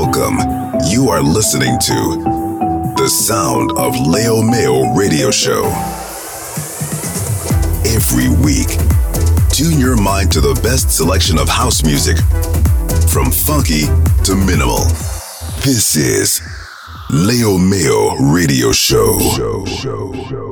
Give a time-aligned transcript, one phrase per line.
[0.00, 0.38] Welcome.
[0.88, 5.66] You are listening to the sound of Leo Mayo Radio Show.
[7.84, 8.68] Every week,
[9.50, 12.16] tune your mind to the best selection of house music,
[13.12, 13.82] from funky
[14.24, 14.84] to minimal.
[15.64, 16.40] This is
[17.10, 19.18] Leo Mayo Radio Show.
[19.36, 20.49] show, show, show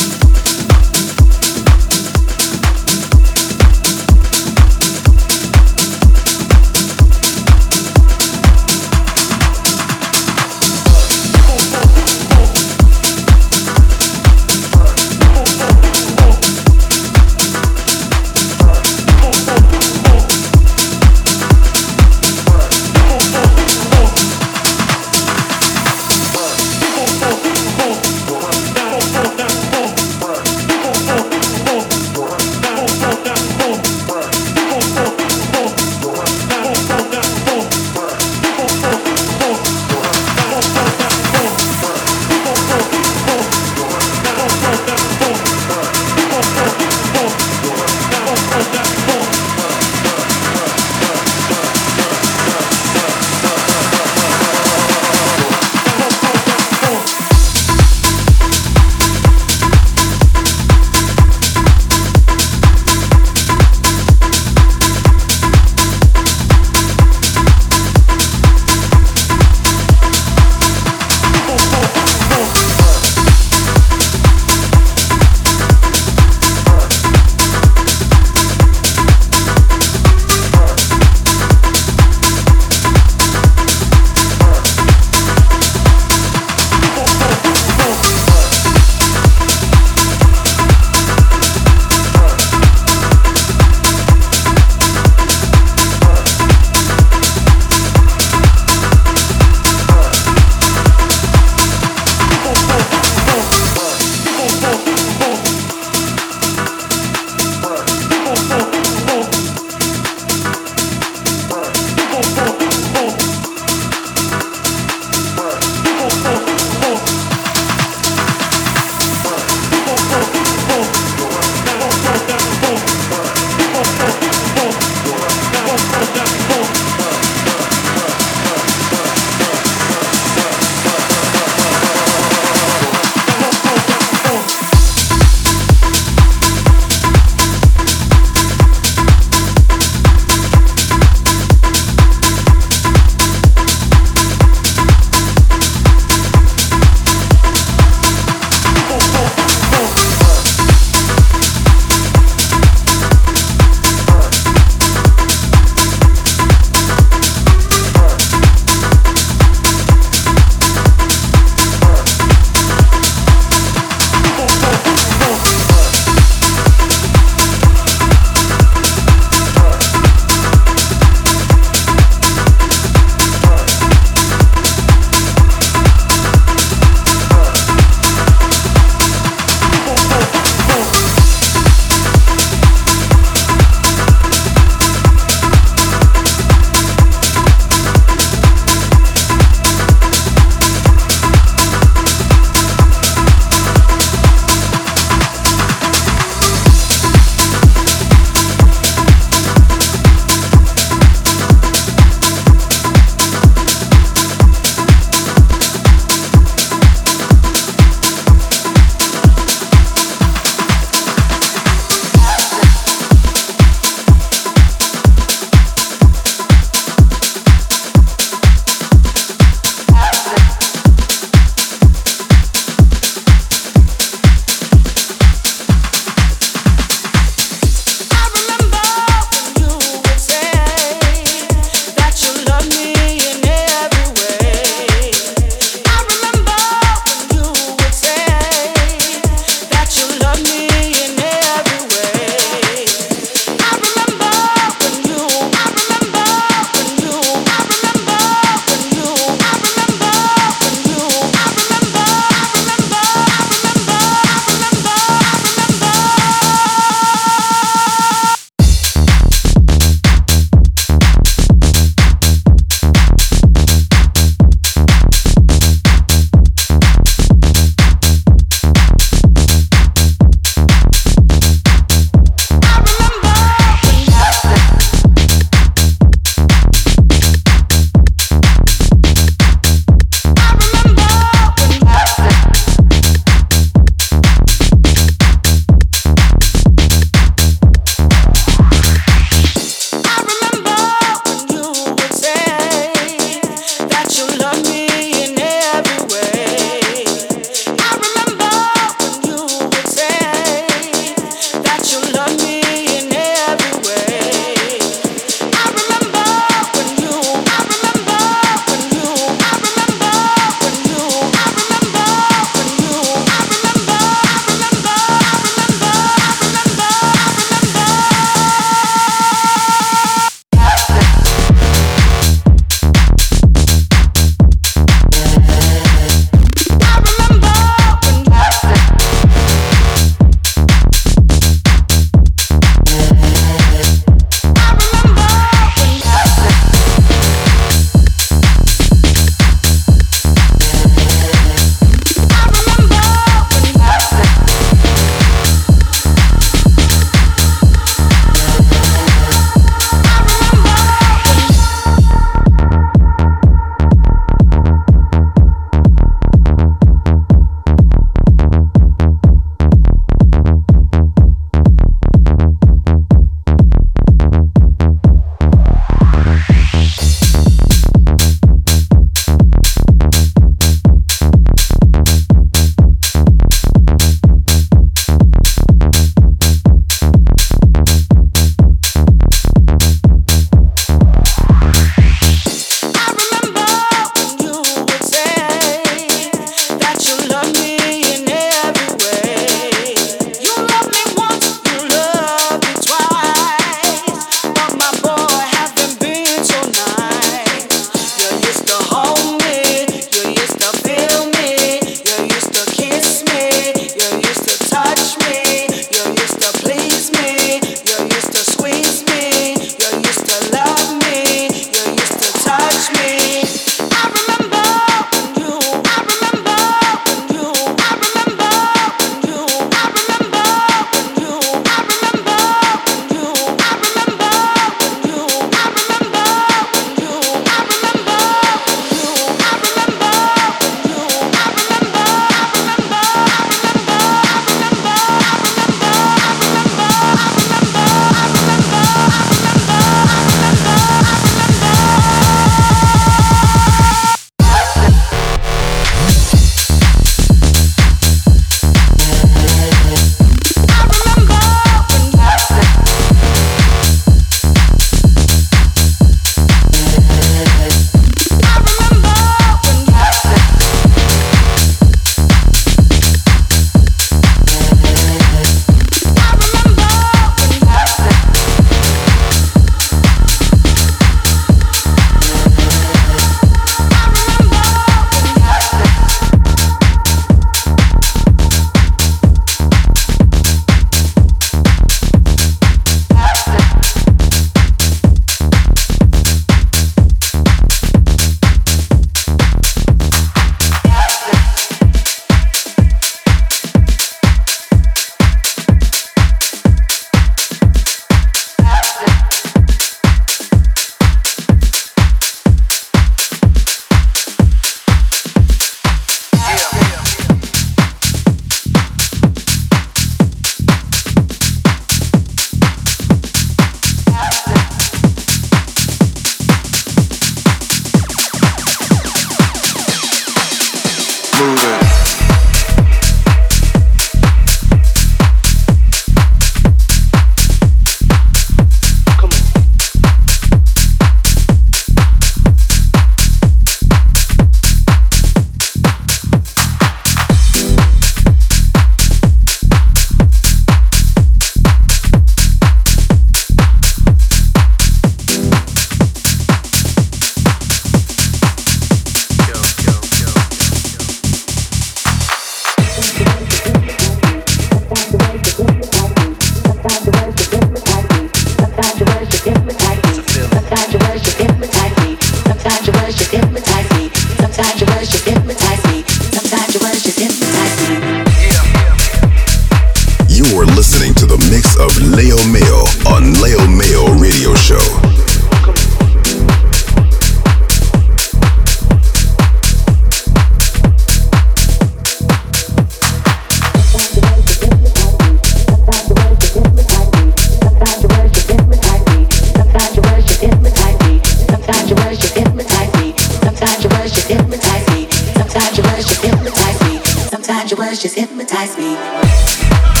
[596.31, 596.97] hypnotize me.
[597.29, 600.00] Sometimes your words just hypnotize me.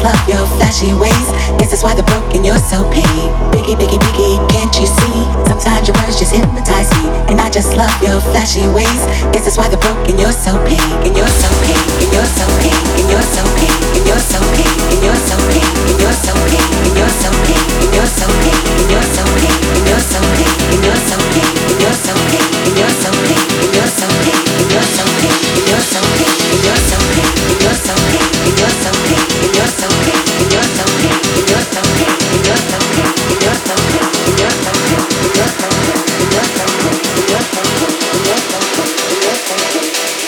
[0.00, 1.26] Flashy ways.
[1.58, 3.04] Guess that's why they're broken, you're so paid.
[3.52, 5.18] Biggie, biggie, biggie, can't you see?
[5.44, 7.08] Sometimes your words just hypnotize me.
[7.28, 9.02] And I just love your flashy ways.
[9.32, 10.80] Guess that's why they're broken, you're so paid.
[11.04, 14.40] And you're so paid, and you're so paid, and you're so paid, and you're so
[14.56, 18.08] paid, and you're so paid, and you're so paid, and you're so paid, and you're
[18.08, 21.80] so paid, and you're so paid, and you're so paid, and you're so paid, and
[21.80, 24.49] you're so paid, and you're so paid, and you're so paid,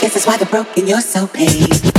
[0.03, 1.92] this is why the broken you're so paid.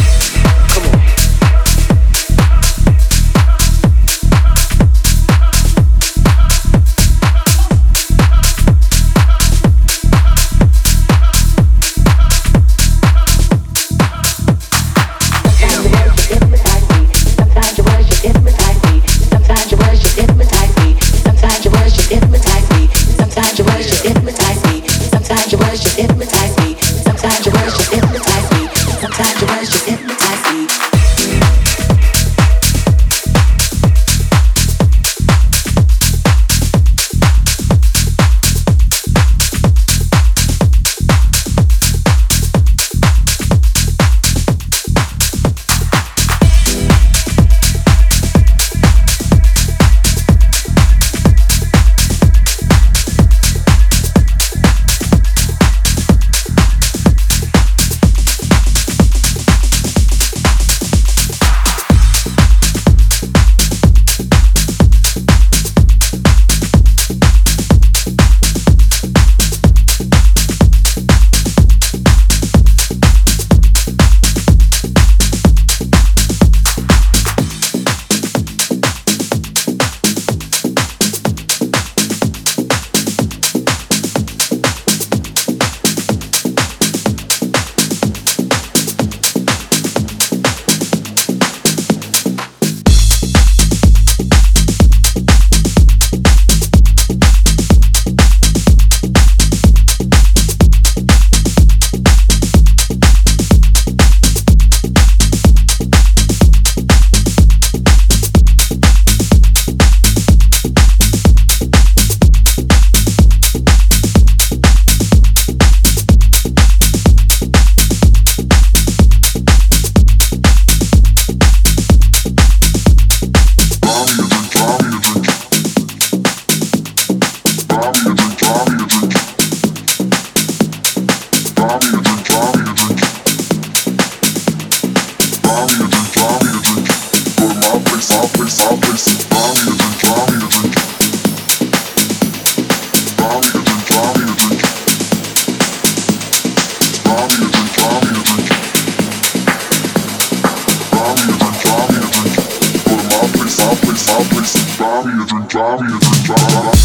[155.54, 156.83] job, you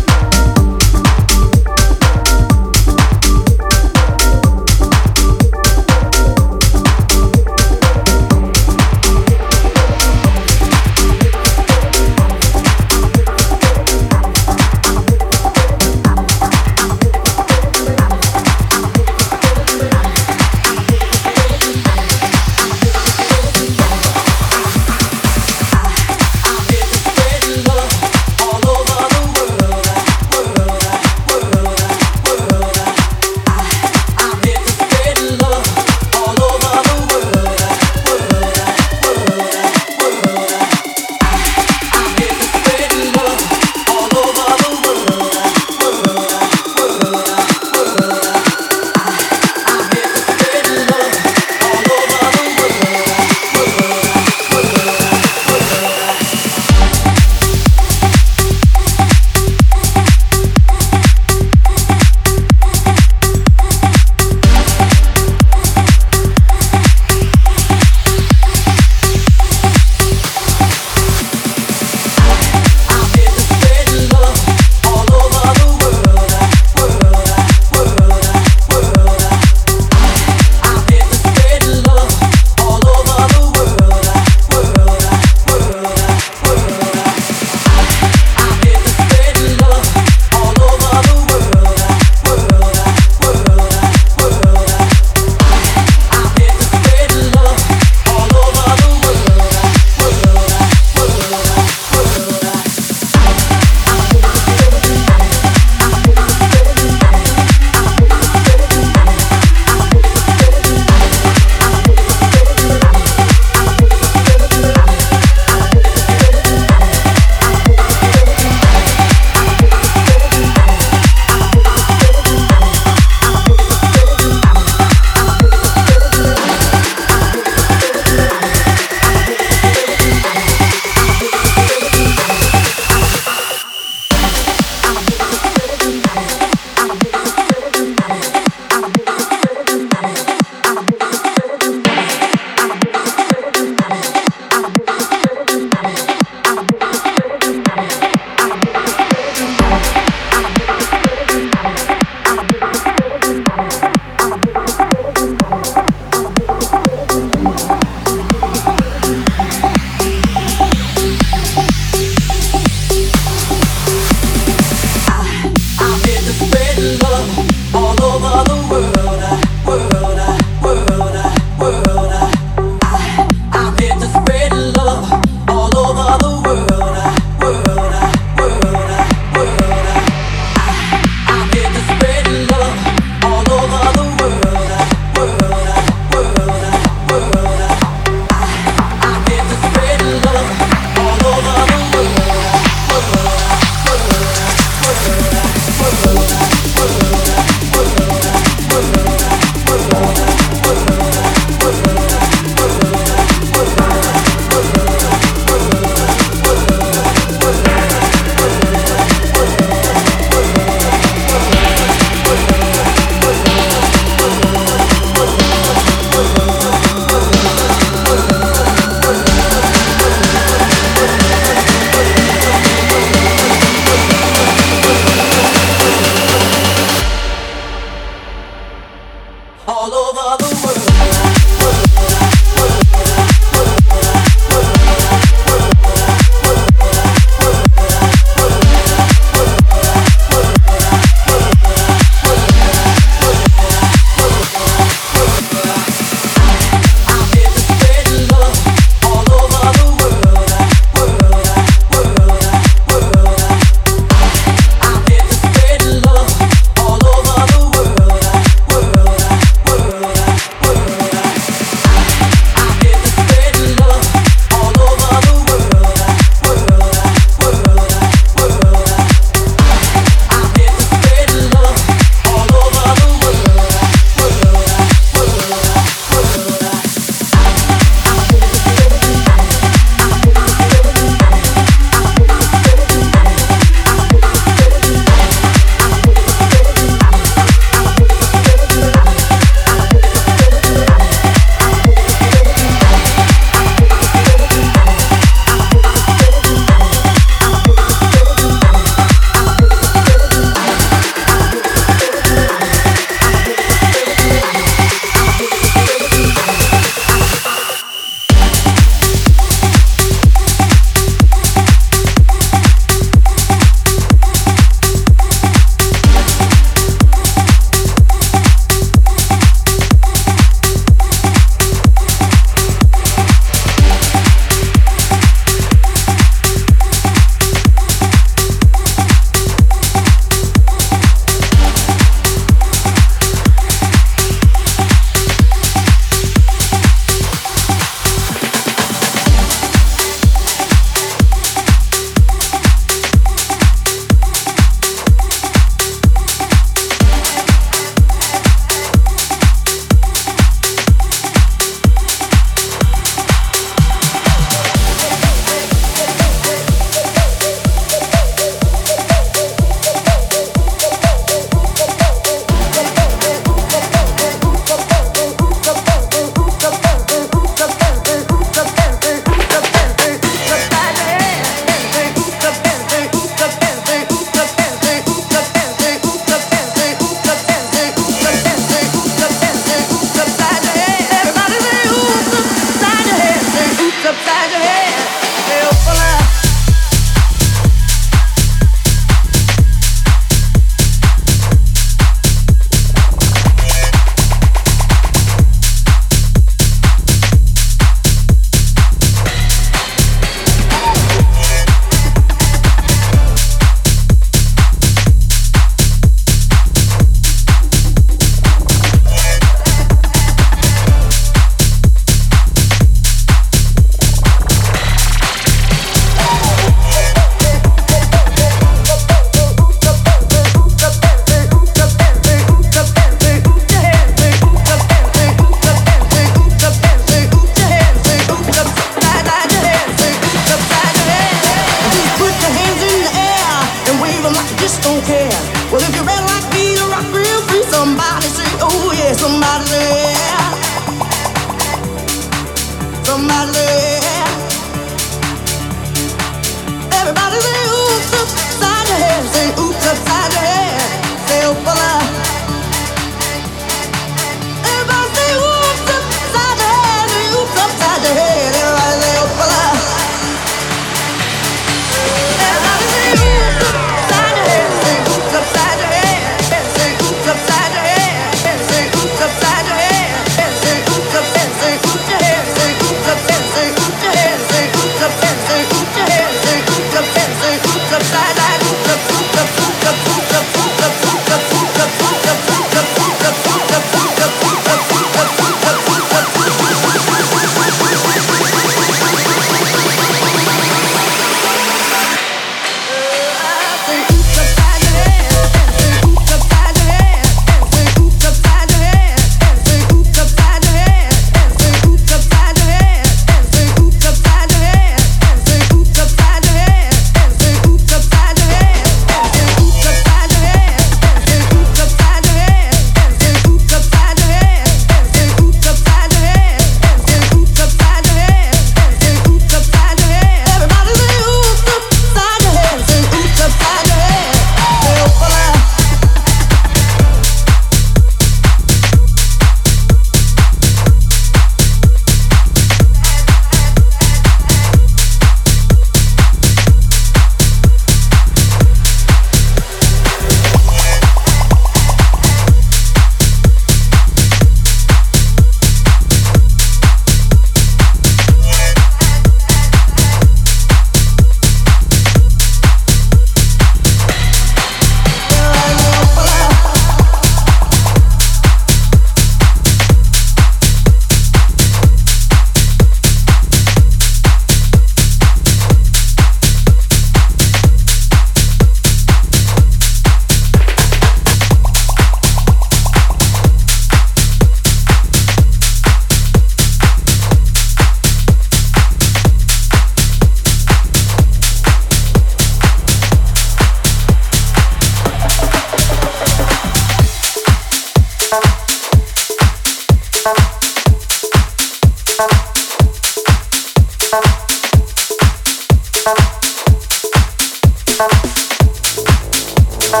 [599.94, 600.00] If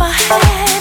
[0.00, 0.71] I had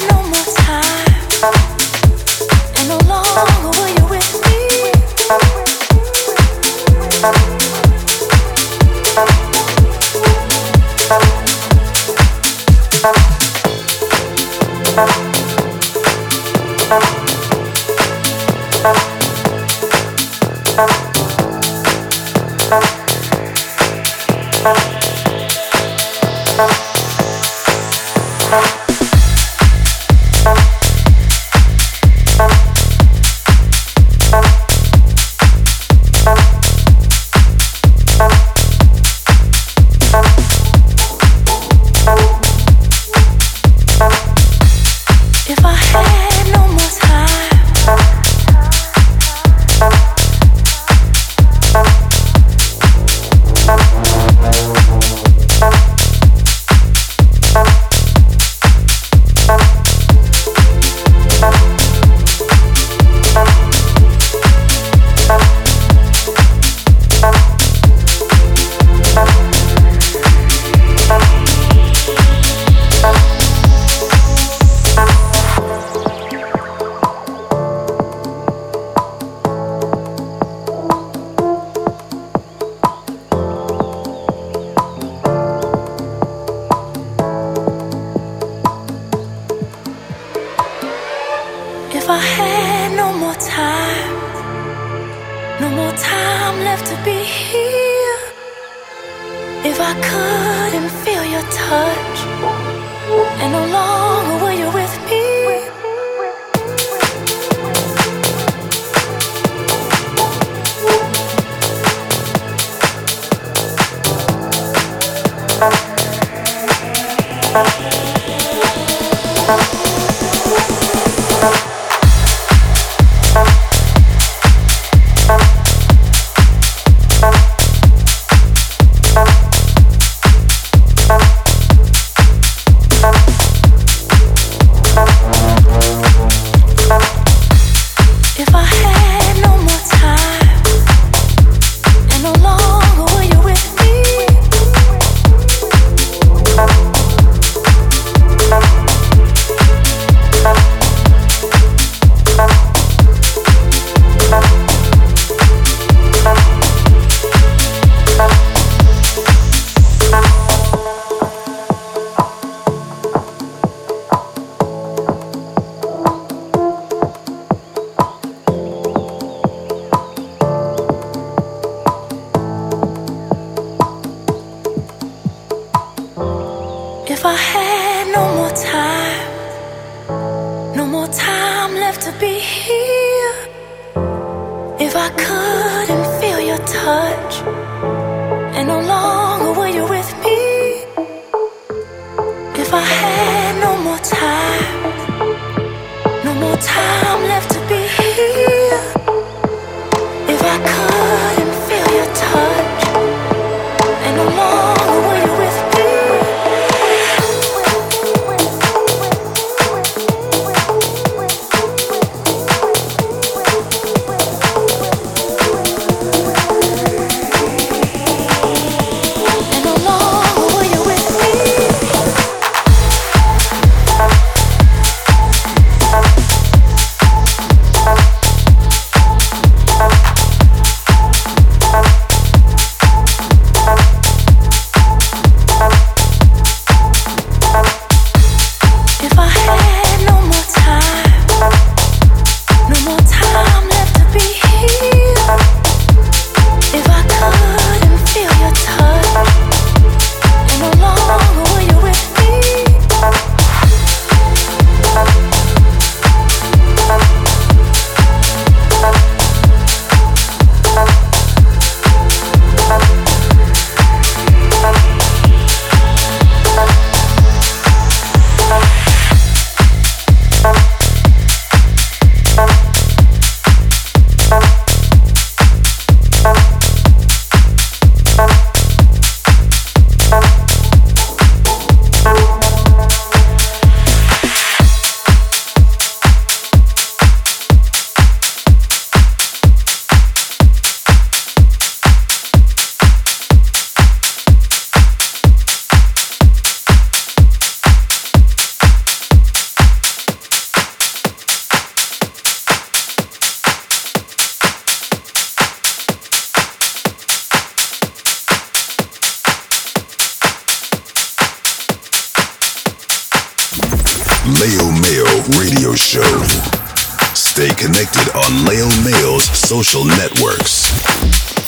[319.71, 320.65] social networks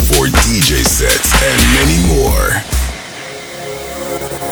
[0.07, 2.51] for DJ sets and many more.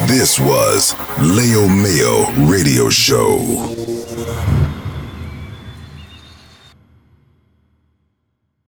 [0.08, 4.01] This was Leo Mayo Radio Show.